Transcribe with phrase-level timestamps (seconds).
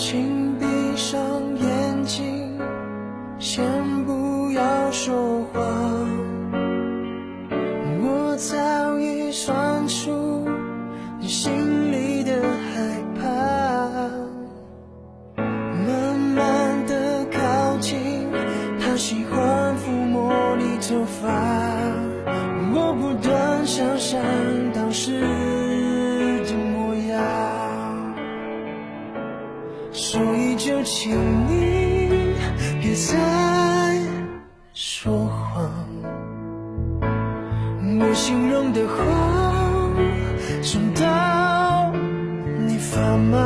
[0.00, 1.20] 请闭上
[1.56, 2.56] 眼睛，
[3.40, 3.66] 先
[4.06, 5.60] 不要说话。
[8.00, 10.46] 我早已算出
[11.18, 13.26] 你心里的害怕，
[15.36, 17.98] 慢慢的靠近，
[18.78, 19.24] 他喜
[30.90, 31.12] 请
[31.46, 32.08] 你
[32.80, 33.14] 别再
[34.72, 35.70] 说谎，
[38.00, 38.96] 我形容的谎
[40.62, 41.92] 重到
[42.66, 43.36] 你发麻。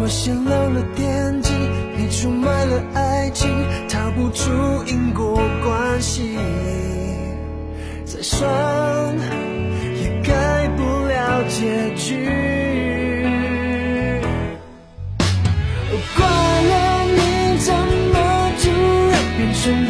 [0.00, 1.52] 我陷入了惦记，
[1.94, 3.50] 你出卖了爱情，
[3.86, 4.50] 逃不出
[4.86, 6.38] 因果关系，
[8.06, 8.48] 再算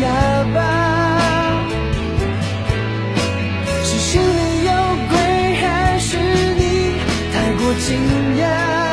[0.01, 0.07] 哑
[0.55, 0.59] 巴？
[3.84, 4.73] 是心里有
[5.11, 5.17] 鬼，
[5.57, 6.62] 还是你
[7.33, 7.87] 太过惊
[8.41, 8.88] 讶？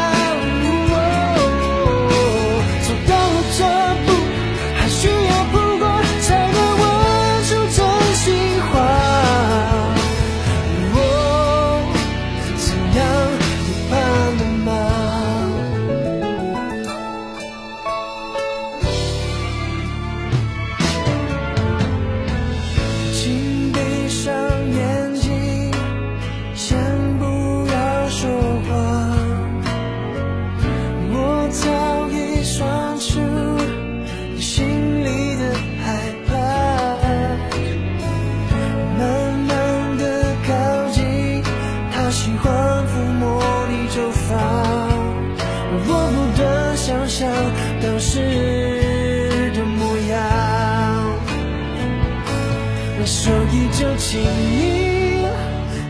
[54.15, 55.27] 请你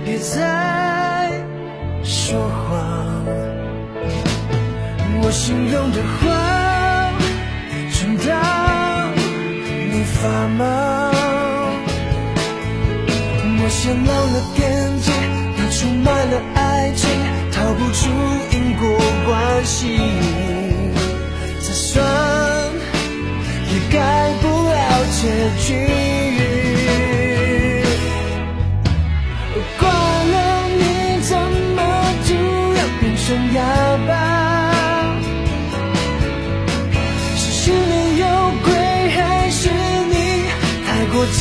[0.04, 1.30] 别再
[2.04, 3.24] 说谎，
[5.22, 6.24] 我心中的话
[7.94, 8.34] 重到
[9.92, 10.18] 你发
[10.58, 10.66] 毛。
[13.62, 14.60] 我陷入了惦
[15.02, 15.12] 记，
[15.56, 17.08] 你出卖了爱情，
[17.52, 18.10] 逃不出
[18.52, 18.82] 因果
[19.28, 20.00] 关系，
[21.60, 22.04] 再算
[23.72, 24.74] 也改不了
[25.12, 25.22] 结
[25.62, 26.15] 局。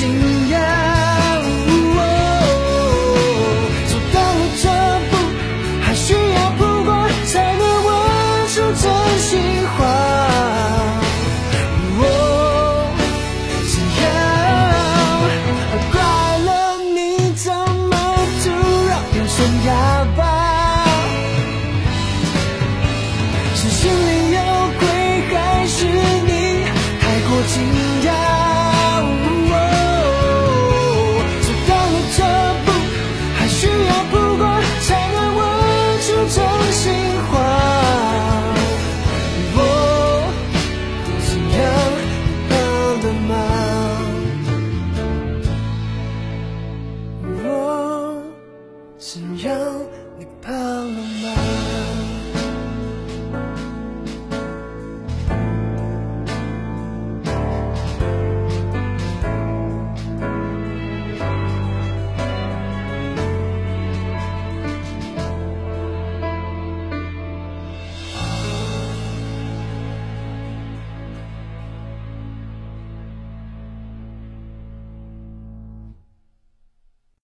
[0.05, 0.13] 太过惊
[0.51, 0.55] 讶？
[3.89, 4.65] 走到了这
[5.11, 5.13] 步，
[5.81, 6.89] 还需要扑过
[7.27, 7.89] 才能问
[8.49, 8.85] 出真
[9.19, 9.31] 心
[9.67, 9.77] 话。
[11.97, 12.03] 我
[13.71, 13.73] 怎
[14.03, 14.05] 样？
[15.93, 15.95] 怪
[16.45, 16.49] 了
[16.95, 16.97] 你
[17.35, 17.49] 怎
[17.89, 17.93] 么
[18.43, 18.45] 突
[18.89, 19.35] 然变成
[19.65, 19.69] 哑
[20.17, 20.21] 巴？
[23.55, 24.39] 是心里有
[24.81, 24.83] 鬼，
[25.33, 25.35] 还
[25.67, 25.77] 是
[26.27, 26.29] 你
[27.01, 27.55] 太过惊